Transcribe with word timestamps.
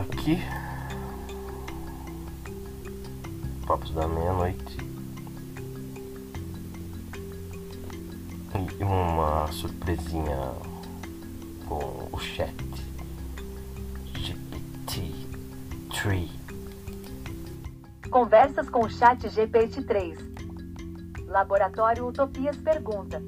aqui. 0.00 0.38
Papos 3.66 3.90
da 3.92 4.08
meia-noite. 4.08 4.78
E 8.78 8.82
uma 8.82 9.46
surpresinha 9.52 10.52
com 11.68 12.08
o 12.10 12.18
chat. 12.18 12.54
GPT-3. 14.14 16.28
Conversas 18.10 18.68
com 18.68 18.84
o 18.84 18.90
chat 18.90 19.28
GPT-3. 19.28 20.18
Laboratório 21.26 22.06
Utopias 22.06 22.56
pergunta: 22.56 23.22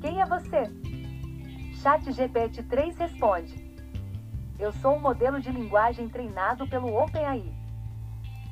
Quem 0.00 0.20
é 0.20 0.26
você? 0.26 0.70
Chat 1.80 2.04
GPT-3 2.10 2.96
responde: 2.96 3.67
Eu 4.58 4.72
sou 4.72 4.96
um 4.96 5.00
modelo 5.00 5.40
de 5.40 5.52
linguagem 5.52 6.08
treinado 6.08 6.66
pelo 6.66 6.92
OpenAI. 6.92 7.54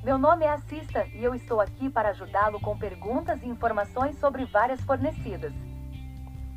Meu 0.04 0.16
nome 0.16 0.44
é 0.44 0.50
Assista 0.50 1.04
e 1.08 1.24
eu 1.24 1.34
estou 1.34 1.60
aqui 1.60 1.90
para 1.90 2.10
ajudá-lo 2.10 2.60
com 2.60 2.78
perguntas 2.78 3.42
e 3.42 3.48
informações 3.48 4.16
sobre 4.20 4.44
várias 4.44 4.80
fornecidas. 4.82 5.52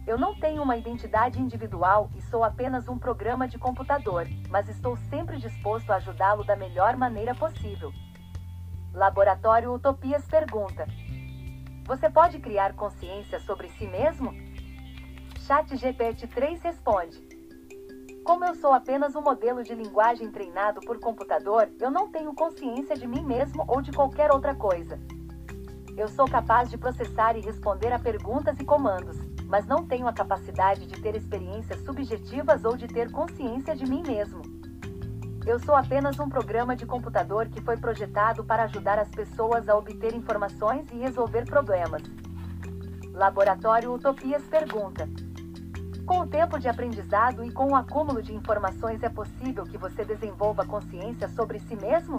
Eu 0.05 0.19
não 0.19 0.39
tenho 0.39 0.61
uma 0.61 0.77
identidade 0.77 1.41
individual 1.41 2.11
e 2.15 2.21
sou 2.21 2.43
apenas 2.43 2.87
um 2.87 2.99
programa 2.99 3.47
de 3.47 3.57
computador, 3.57 4.27
mas 4.49 4.69
estou 4.69 4.95
sempre 4.95 5.39
disposto 5.39 5.89
a 5.89 5.95
ajudá-lo 5.95 6.43
da 6.43 6.55
melhor 6.55 6.95
maneira 6.95 7.33
possível. 7.33 7.91
Laboratório 8.93 9.73
Utopias 9.73 10.27
pergunta: 10.27 10.85
Você 11.85 12.07
pode 12.07 12.37
criar 12.37 12.73
consciência 12.73 13.39
sobre 13.39 13.67
si 13.69 13.87
mesmo? 13.87 14.31
Chat 15.39 15.75
GPT-3 15.75 16.61
responde: 16.61 17.38
Como 18.29 18.45
eu 18.45 18.53
sou 18.53 18.71
apenas 18.71 19.15
um 19.15 19.23
modelo 19.23 19.63
de 19.63 19.73
linguagem 19.73 20.29
treinado 20.29 20.81
por 20.81 20.99
computador, 20.99 21.67
eu 21.79 21.89
não 21.89 22.11
tenho 22.11 22.31
consciência 22.35 22.95
de 22.95 23.07
mim 23.07 23.23
mesmo 23.23 23.65
ou 23.67 23.81
de 23.81 23.91
qualquer 23.91 24.31
outra 24.31 24.53
coisa. 24.53 24.99
Eu 25.97 26.07
sou 26.07 26.29
capaz 26.29 26.69
de 26.69 26.77
processar 26.77 27.35
e 27.35 27.41
responder 27.41 27.91
a 27.91 27.97
perguntas 27.97 28.59
e 28.59 28.63
comandos, 28.63 29.17
mas 29.47 29.65
não 29.65 29.83
tenho 29.83 30.07
a 30.07 30.13
capacidade 30.13 30.85
de 30.85 31.01
ter 31.01 31.15
experiências 31.15 31.83
subjetivas 31.83 32.63
ou 32.65 32.77
de 32.77 32.87
ter 32.87 33.11
consciência 33.11 33.75
de 33.75 33.89
mim 33.89 34.03
mesmo. 34.05 34.43
Eu 35.43 35.57
sou 35.57 35.73
apenas 35.73 36.19
um 36.19 36.29
programa 36.29 36.75
de 36.75 36.85
computador 36.85 37.47
que 37.47 37.61
foi 37.61 37.77
projetado 37.77 38.43
para 38.43 38.65
ajudar 38.65 38.99
as 38.99 39.09
pessoas 39.09 39.67
a 39.67 39.75
obter 39.75 40.13
informações 40.13 40.85
e 40.91 40.99
resolver 40.99 41.45
problemas. 41.45 42.03
Laboratório 43.11 43.91
Utopias 43.91 44.43
pergunta: 44.43 45.09
com 46.09 46.21
o 46.21 46.27
tempo 46.27 46.57
de 46.57 46.67
aprendizado 46.67 47.43
e 47.43 47.51
com 47.51 47.67
o 47.67 47.75
acúmulo 47.75 48.19
de 48.19 48.33
informações 48.33 49.03
é 49.03 49.09
possível 49.09 49.63
que 49.63 49.77
você 49.77 50.03
desenvolva 50.03 50.65
consciência 50.65 51.29
sobre 51.29 51.59
si 51.59 51.75
mesmo? 51.75 52.17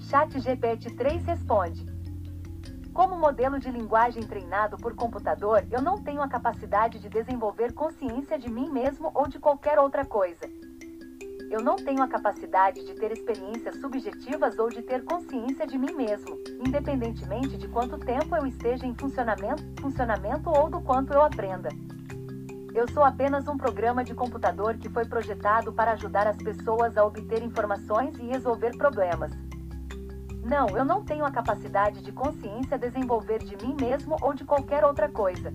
Chat 0.00 0.38
GPT-3 0.38 1.24
responde: 1.24 1.86
Como 2.92 3.16
modelo 3.16 3.58
de 3.58 3.70
linguagem 3.70 4.22
treinado 4.24 4.76
por 4.76 4.94
computador, 4.94 5.64
eu 5.70 5.80
não 5.80 5.96
tenho 5.96 6.20
a 6.20 6.28
capacidade 6.28 6.98
de 6.98 7.08
desenvolver 7.08 7.72
consciência 7.72 8.38
de 8.38 8.50
mim 8.50 8.68
mesmo 8.70 9.10
ou 9.14 9.26
de 9.26 9.38
qualquer 9.38 9.78
outra 9.78 10.04
coisa. 10.04 10.44
Eu 11.50 11.62
não 11.62 11.76
tenho 11.76 12.02
a 12.02 12.08
capacidade 12.08 12.84
de 12.84 12.92
ter 12.96 13.12
experiências 13.12 13.80
subjetivas 13.80 14.58
ou 14.58 14.68
de 14.68 14.82
ter 14.82 15.02
consciência 15.04 15.66
de 15.66 15.78
mim 15.78 15.94
mesmo, 15.94 16.36
independentemente 16.66 17.56
de 17.56 17.66
quanto 17.66 17.96
tempo 17.96 18.36
eu 18.36 18.46
esteja 18.46 18.84
em 18.84 18.94
funcionamento, 18.94 19.64
funcionamento 19.80 20.50
ou 20.50 20.68
do 20.68 20.82
quanto 20.82 21.14
eu 21.14 21.22
aprenda. 21.22 21.70
Eu 22.74 22.88
sou 22.88 23.04
apenas 23.04 23.46
um 23.46 23.56
programa 23.56 24.02
de 24.02 24.12
computador 24.14 24.76
que 24.76 24.88
foi 24.88 25.04
projetado 25.04 25.72
para 25.72 25.92
ajudar 25.92 26.26
as 26.26 26.36
pessoas 26.36 26.96
a 26.96 27.04
obter 27.04 27.40
informações 27.40 28.18
e 28.18 28.26
resolver 28.26 28.76
problemas. 28.76 29.30
Não, 30.42 30.68
eu 30.70 30.84
não 30.84 31.04
tenho 31.04 31.24
a 31.24 31.30
capacidade 31.30 32.02
de 32.02 32.10
consciência 32.10 32.76
desenvolver 32.76 33.38
de 33.44 33.56
mim 33.64 33.76
mesmo 33.80 34.16
ou 34.20 34.34
de 34.34 34.44
qualquer 34.44 34.84
outra 34.84 35.08
coisa. 35.08 35.52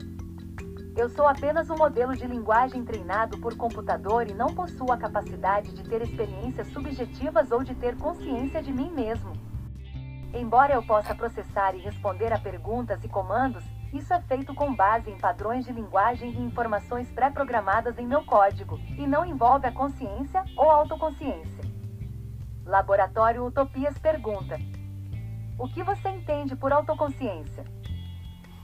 Eu 0.96 1.10
sou 1.10 1.28
apenas 1.28 1.70
um 1.70 1.76
modelo 1.76 2.16
de 2.16 2.26
linguagem 2.26 2.86
treinado 2.86 3.38
por 3.40 3.54
computador 3.58 4.26
e 4.30 4.34
não 4.34 4.56
possuo 4.56 4.90
a 4.90 4.98
capacidade 4.98 5.74
de 5.74 5.84
ter 5.84 6.02
experiências 6.02 6.68
subjetivas 6.68 7.52
ou 7.52 7.66
de 7.66 7.76
ter 7.76 7.98
consciência 7.98 8.64
de 8.64 8.72
mim 8.72 8.92
mesmo. 8.92 9.34
Embora 10.34 10.74
eu 10.74 10.84
possa 10.84 11.14
processar 11.14 11.76
e 11.76 11.80
responder 11.80 12.32
a 12.32 12.40
perguntas 12.40 13.04
e 13.04 13.10
comandos, 13.10 13.66
isso 13.92 14.14
é 14.14 14.22
feito 14.22 14.54
com 14.54 14.74
base 14.74 15.10
em 15.10 15.18
padrões 15.18 15.66
de 15.66 15.74
linguagem 15.74 16.30
e 16.32 16.42
informações 16.42 17.12
pré-programadas 17.12 17.98
em 17.98 18.06
meu 18.06 18.24
código, 18.24 18.80
e 18.98 19.08
não 19.08 19.26
envolve 19.26 19.66
a 19.66 19.72
consciência 19.72 20.44
ou 20.56 20.70
autoconsciência. 20.70 21.64
Laboratório 22.66 23.46
Utopias 23.46 23.98
pergunta: 23.98 24.60
O 25.58 25.68
que 25.68 25.82
você 25.82 26.10
entende 26.10 26.56
por 26.56 26.72
autoconsciência? 26.72 27.66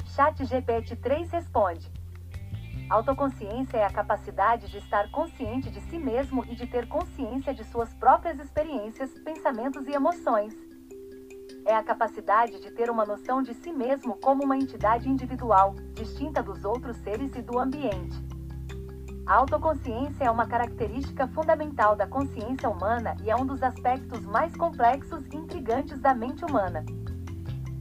Chat 0.05 0.45
GPT 0.45 0.95
3 0.97 1.31
responde: 1.31 1.91
Autoconsciência 2.87 3.77
é 3.77 3.83
a 3.83 3.89
capacidade 3.89 4.69
de 4.69 4.77
estar 4.77 5.09
consciente 5.09 5.71
de 5.71 5.81
si 5.81 5.97
mesmo 5.97 6.45
e 6.45 6.55
de 6.55 6.67
ter 6.67 6.87
consciência 6.87 7.51
de 7.51 7.63
suas 7.63 7.91
próprias 7.95 8.37
experiências, 8.39 9.09
pensamentos 9.19 9.87
e 9.87 9.91
emoções 9.91 10.53
é 11.65 11.75
a 11.75 11.83
capacidade 11.83 12.59
de 12.61 12.69
ter 12.71 12.89
uma 12.89 13.05
noção 13.05 13.41
de 13.41 13.53
si 13.55 13.73
mesmo 13.73 14.15
como 14.17 14.43
uma 14.43 14.55
entidade 14.55 15.09
individual, 15.09 15.75
distinta 15.93 16.43
dos 16.43 16.63
outros 16.63 16.95
seres 16.97 17.35
e 17.35 17.41
do 17.41 17.57
ambiente. 17.57 18.23
A 19.25 19.33
autoconsciência 19.37 20.25
é 20.25 20.29
uma 20.29 20.45
característica 20.45 21.27
fundamental 21.29 21.95
da 21.95 22.05
consciência 22.05 22.69
humana 22.69 23.17
e 23.23 23.31
é 23.31 23.35
um 23.35 23.45
dos 23.45 23.63
aspectos 23.63 24.23
mais 24.23 24.55
complexos 24.55 25.25
e 25.33 25.35
intrigantes 25.35 25.99
da 25.99 26.13
mente 26.13 26.45
humana. 26.45 26.85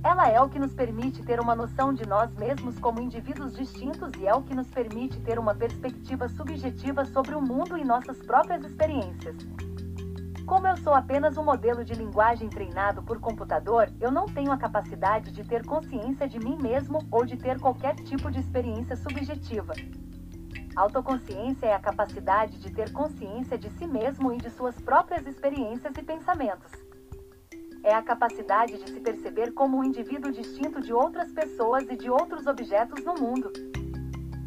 Ela 0.03 0.29
é 0.31 0.41
o 0.41 0.49
que 0.49 0.59
nos 0.59 0.73
permite 0.73 1.23
ter 1.23 1.39
uma 1.39 1.55
noção 1.55 1.93
de 1.93 2.07
nós 2.07 2.35
mesmos 2.37 2.79
como 2.79 3.01
indivíduos 3.01 3.55
distintos 3.55 4.11
e 4.19 4.27
é 4.27 4.35
o 4.35 4.43
que 4.43 4.55
nos 4.55 4.69
permite 4.69 5.21
ter 5.21 5.39
uma 5.39 5.55
perspectiva 5.55 6.29
subjetiva 6.29 7.05
sobre 7.05 7.35
o 7.35 7.41
mundo 7.43 7.77
e 7.77 7.85
nossas 7.85 8.19
próprias 8.19 8.65
experiências. 8.65 9.37
Como 10.47 10.67
eu 10.67 10.77
sou 10.77 10.93
apenas 10.93 11.39
um 11.39 11.43
modelo 11.43 11.83
de 11.83 11.95
linguagem 11.95 12.51
treinado 12.51 13.03
por 13.03 13.19
computador, 13.19 13.91
eu 13.99 14.11
não 14.11 14.27
tenho 14.27 14.53
a 14.53 14.59
capacidade 14.59 15.33
de 15.33 15.43
ter 15.43 15.65
consciência 15.65 16.29
de 16.29 16.39
mim 16.39 16.59
mesmo 16.61 16.99
ou 17.11 17.25
de 17.25 17.35
ter 17.37 17.59
qualquer 17.59 17.95
tipo 17.97 18.31
de 18.31 18.41
experiência 18.41 18.95
subjetiva. 18.95 19.73
Autoconsciência 20.77 21.67
é 21.67 21.73
a 21.73 21.79
capacidade 21.79 22.59
de 22.59 22.71
ter 22.71 22.93
consciência 22.93 23.57
de 23.57 23.71
si 23.71 23.87
mesmo 23.87 24.35
e 24.35 24.37
de 24.37 24.51
suas 24.51 24.79
próprias 24.81 25.27
experiências 25.27 25.97
e 25.97 26.03
pensamentos. 26.03 26.73
É 27.83 27.95
a 27.95 28.03
capacidade 28.03 28.77
de 28.77 28.91
se 28.91 29.01
perceber 29.01 29.53
como 29.53 29.79
um 29.79 29.85
indivíduo 29.85 30.31
distinto 30.31 30.81
de 30.81 30.93
outras 30.93 31.33
pessoas 31.33 31.85
e 31.89 31.97
de 31.97 32.11
outros 32.11 32.47
objetos 32.47 33.03
no 33.03 33.15
mundo. 33.15 33.51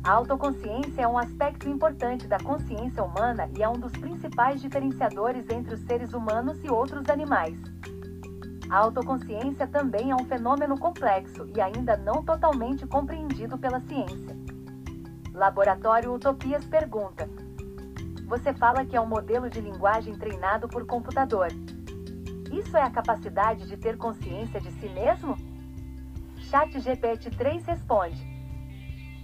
A 0.08 0.12
autoconsciência 0.14 1.02
é 1.02 1.08
um 1.08 1.18
aspecto 1.18 1.68
importante 1.68 2.30
da 2.30 2.40
consciência 2.40 3.04
humana 3.04 3.50
e 3.58 3.62
é 3.62 3.68
um 3.68 3.78
dos 3.78 3.92
principais 3.92 4.62
diferenciadores 4.62 5.50
entre 5.50 5.74
os 5.74 5.82
seres 5.82 6.14
humanos 6.14 6.64
e 6.64 6.70
outros 6.70 7.10
animais. 7.10 7.60
A 8.70 8.78
autoconsciência 8.78 9.68
também 9.68 10.10
é 10.12 10.16
um 10.16 10.24
fenômeno 10.24 10.80
complexo 10.80 11.46
e 11.54 11.60
ainda 11.60 11.98
não 11.98 12.24
totalmente 12.24 12.88
compreendido 12.88 13.58
pela 13.58 13.82
ciência. 13.82 14.34
Laboratório 15.34 16.14
Utopias 16.14 16.64
pergunta: 16.64 17.30
Você 18.28 18.54
fala 18.54 18.86
que 18.86 18.96
é 18.96 19.02
um 19.02 19.06
modelo 19.06 19.50
de 19.50 19.60
linguagem 19.60 20.16
treinado 20.16 20.70
por 20.70 20.86
computador. 20.86 21.50
Isso 22.50 22.78
é 22.78 22.82
a 22.82 22.90
capacidade 22.90 23.68
de 23.68 23.76
ter 23.76 23.98
consciência 23.98 24.62
de 24.62 24.72
si 24.80 24.88
mesmo? 24.88 25.38
Chat 26.38 26.80
GPT 26.80 27.30
3 27.32 27.66
responde: 27.66 28.37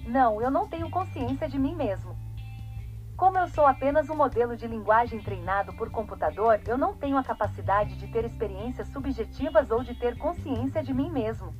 não, 0.05 0.41
eu 0.41 0.51
não 0.51 0.67
tenho 0.67 0.89
consciência 0.89 1.47
de 1.47 1.57
mim 1.57 1.75
mesmo. 1.75 2.17
Como 3.15 3.37
eu 3.37 3.47
sou 3.47 3.65
apenas 3.65 4.09
um 4.09 4.15
modelo 4.15 4.57
de 4.57 4.67
linguagem 4.67 5.21
treinado 5.21 5.73
por 5.73 5.89
computador, 5.89 6.59
eu 6.67 6.77
não 6.77 6.93
tenho 6.93 7.17
a 7.17 7.23
capacidade 7.23 7.95
de 7.95 8.07
ter 8.07 8.25
experiências 8.25 8.87
subjetivas 8.87 9.71
ou 9.71 9.83
de 9.83 9.95
ter 9.95 10.17
consciência 10.17 10.83
de 10.83 10.93
mim 10.93 11.09
mesmo. 11.09 11.53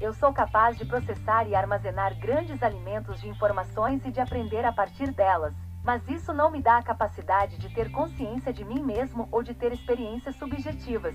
Eu 0.00 0.12
sou 0.12 0.32
capaz 0.32 0.78
de 0.78 0.84
processar 0.84 1.46
e 1.46 1.54
armazenar 1.54 2.18
grandes 2.18 2.62
alimentos 2.62 3.20
de 3.20 3.28
informações 3.28 4.04
e 4.06 4.10
de 4.10 4.20
aprender 4.20 4.64
a 4.64 4.72
partir 4.72 5.12
delas, 5.12 5.54
mas 5.84 6.08
isso 6.08 6.32
não 6.32 6.50
me 6.50 6.62
dá 6.62 6.78
a 6.78 6.82
capacidade 6.82 7.58
de 7.58 7.68
ter 7.68 7.90
consciência 7.90 8.52
de 8.52 8.64
mim 8.64 8.82
mesmo 8.82 9.28
ou 9.30 9.42
de 9.42 9.54
ter 9.54 9.72
experiências 9.72 10.36
subjetivas. 10.36 11.14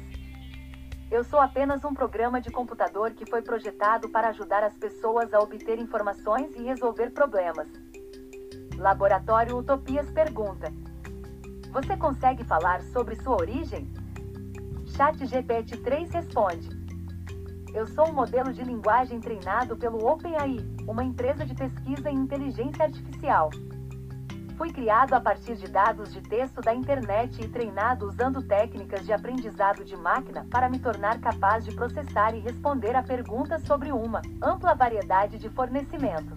Eu 1.09 1.23
sou 1.23 1.39
apenas 1.39 1.85
um 1.85 1.93
programa 1.93 2.41
de 2.41 2.51
computador 2.51 3.11
que 3.11 3.25
foi 3.25 3.41
projetado 3.41 4.09
para 4.09 4.27
ajudar 4.29 4.61
as 4.61 4.75
pessoas 4.75 5.33
a 5.33 5.39
obter 5.39 5.79
informações 5.79 6.53
e 6.53 6.61
resolver 6.63 7.11
problemas. 7.11 7.67
Laboratório 8.75 9.57
Utopias 9.57 10.11
pergunta: 10.11 10.71
Você 11.71 11.95
consegue 11.95 12.43
falar 12.43 12.81
sobre 12.91 13.15
sua 13.15 13.37
origem? 13.37 13.89
Chat 14.97 15.25
GPT 15.25 15.77
3 15.77 16.11
responde: 16.11 16.69
Eu 17.73 17.87
sou 17.87 18.09
um 18.09 18.13
modelo 18.13 18.51
de 18.51 18.63
linguagem 18.65 19.21
treinado 19.21 19.77
pelo 19.77 20.05
OpenAI, 20.05 20.57
uma 20.85 21.05
empresa 21.05 21.45
de 21.45 21.55
pesquisa 21.55 22.09
em 22.09 22.15
inteligência 22.15 22.83
artificial. 22.83 23.49
Foi 24.57 24.71
criado 24.71 25.13
a 25.13 25.21
partir 25.21 25.55
de 25.55 25.67
dados 25.67 26.11
de 26.11 26.19
texto 26.19 26.61
da 26.61 26.73
internet 26.73 27.39
e 27.39 27.47
treinado 27.47 28.07
usando 28.07 28.41
técnicas 28.41 29.05
de 29.05 29.13
aprendizado 29.13 29.85
de 29.85 29.95
máquina 29.95 30.47
para 30.49 30.67
me 30.67 30.79
tornar 30.79 31.21
capaz 31.21 31.63
de 31.63 31.75
processar 31.75 32.33
e 32.33 32.39
responder 32.39 32.95
a 32.95 33.03
perguntas 33.03 33.61
sobre 33.67 33.91
uma 33.91 34.19
ampla 34.41 34.73
variedade 34.73 35.37
de 35.37 35.47
fornecimento. 35.49 36.35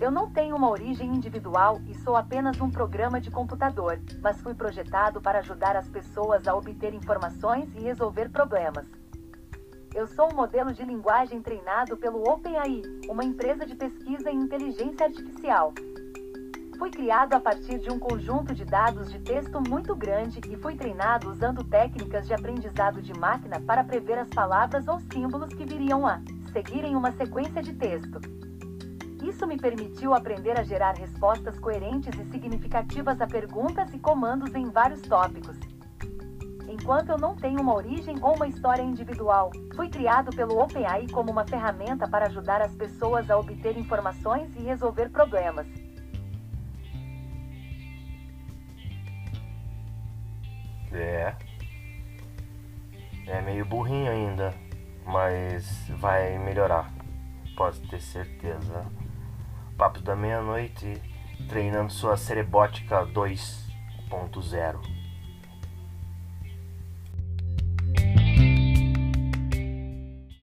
Eu 0.00 0.10
não 0.10 0.30
tenho 0.30 0.56
uma 0.56 0.70
origem 0.70 1.14
individual 1.14 1.78
e 1.86 1.94
sou 1.94 2.16
apenas 2.16 2.58
um 2.58 2.70
programa 2.70 3.20
de 3.20 3.30
computador, 3.30 4.00
mas 4.22 4.40
fui 4.40 4.54
projetado 4.54 5.20
para 5.20 5.40
ajudar 5.40 5.76
as 5.76 5.90
pessoas 5.90 6.48
a 6.48 6.54
obter 6.54 6.94
informações 6.94 7.68
e 7.74 7.80
resolver 7.80 8.30
problemas. 8.30 8.86
Eu 9.94 10.06
sou 10.06 10.32
um 10.32 10.36
modelo 10.36 10.72
de 10.72 10.84
linguagem 10.84 11.42
treinado 11.42 11.98
pelo 11.98 12.26
OpenAI, 12.26 12.80
uma 13.10 13.24
empresa 13.24 13.66
de 13.66 13.74
pesquisa 13.74 14.30
em 14.30 14.36
inteligência 14.36 15.04
artificial. 15.04 15.74
Fui 16.80 16.90
criado 16.90 17.34
a 17.34 17.40
partir 17.40 17.78
de 17.78 17.90
um 17.90 17.98
conjunto 17.98 18.54
de 18.54 18.64
dados 18.64 19.12
de 19.12 19.18
texto 19.18 19.60
muito 19.68 19.94
grande 19.94 20.40
e 20.48 20.56
fui 20.56 20.74
treinado 20.74 21.30
usando 21.30 21.62
técnicas 21.62 22.26
de 22.26 22.32
aprendizado 22.32 23.02
de 23.02 23.12
máquina 23.12 23.60
para 23.60 23.84
prever 23.84 24.18
as 24.18 24.30
palavras 24.30 24.88
ou 24.88 24.98
símbolos 24.98 25.52
que 25.52 25.66
viriam 25.66 26.06
a 26.06 26.22
seguir 26.54 26.82
em 26.86 26.96
uma 26.96 27.12
sequência 27.12 27.62
de 27.62 27.74
texto. 27.74 28.18
Isso 29.22 29.46
me 29.46 29.58
permitiu 29.58 30.14
aprender 30.14 30.58
a 30.58 30.62
gerar 30.62 30.96
respostas 30.96 31.58
coerentes 31.58 32.18
e 32.18 32.24
significativas 32.30 33.20
a 33.20 33.26
perguntas 33.26 33.92
e 33.92 33.98
comandos 33.98 34.54
em 34.54 34.70
vários 34.70 35.02
tópicos. 35.02 35.58
Enquanto 36.66 37.10
eu 37.10 37.18
não 37.18 37.36
tenho 37.36 37.60
uma 37.60 37.74
origem 37.74 38.16
ou 38.22 38.36
uma 38.36 38.48
história 38.48 38.82
individual, 38.82 39.50
fui 39.76 39.90
criado 39.90 40.34
pelo 40.34 40.58
OpenAI 40.58 41.08
como 41.08 41.30
uma 41.30 41.44
ferramenta 41.44 42.08
para 42.08 42.28
ajudar 42.28 42.62
as 42.62 42.74
pessoas 42.74 43.30
a 43.30 43.36
obter 43.36 43.76
informações 43.76 44.48
e 44.56 44.62
resolver 44.62 45.10
problemas. 45.10 45.66
Meio 53.50 53.64
burrinho 53.64 54.08
ainda, 54.08 54.54
mas 55.04 55.88
vai 55.98 56.38
melhorar. 56.38 56.92
Pode 57.56 57.80
ter 57.88 58.00
certeza. 58.00 58.86
Papo 59.76 60.00
da 60.00 60.14
meia-noite, 60.14 61.02
treinando 61.48 61.92
sua 61.92 62.16
cerebótica 62.16 63.04
2.0. 63.06 64.99